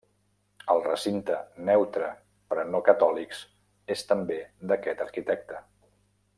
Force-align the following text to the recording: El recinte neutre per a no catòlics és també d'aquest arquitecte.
El 0.75 0.79
recinte 0.85 1.35
neutre 1.67 2.07
per 2.53 2.57
a 2.63 2.65
no 2.71 2.81
catòlics 2.89 3.45
és 3.97 4.05
també 4.15 4.41
d'aquest 4.73 5.09
arquitecte. 5.09 5.65